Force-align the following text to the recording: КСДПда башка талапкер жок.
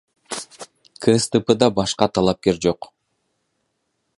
КСДПда 1.05 1.69
башка 1.81 2.07
талапкер 2.15 2.61
жок. 2.67 2.89